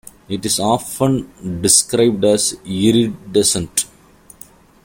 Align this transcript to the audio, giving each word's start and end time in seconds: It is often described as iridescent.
It 0.27 0.43
is 0.47 0.59
often 0.59 1.61
described 1.61 2.25
as 2.25 2.55
iridescent. 2.65 3.85